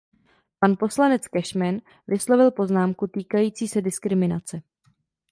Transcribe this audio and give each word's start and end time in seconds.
Pan 0.59 0.75
poslanec 0.79 1.27
Cashman 1.29 1.81
vyslovil 2.07 2.51
poznámku 2.51 3.07
týkající 3.07 3.67
se 3.67 3.81
diskriminace. 3.81 4.61